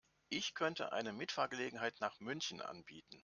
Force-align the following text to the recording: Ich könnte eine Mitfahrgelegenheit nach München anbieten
Ich 0.29 0.55
könnte 0.55 0.93
eine 0.93 1.13
Mitfahrgelegenheit 1.13 1.99
nach 2.01 2.19
München 2.19 2.59
anbieten 2.59 3.19